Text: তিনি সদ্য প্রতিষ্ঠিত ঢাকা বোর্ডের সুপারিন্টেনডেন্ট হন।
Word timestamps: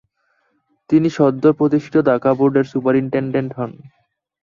তিনি 0.89 1.07
সদ্য 1.09 1.43
প্রতিষ্ঠিত 1.59 1.95
ঢাকা 2.09 2.29
বোর্ডের 2.33 2.65
সুপারিন্টেনডেন্ট 2.71 3.51
হন। 3.57 3.71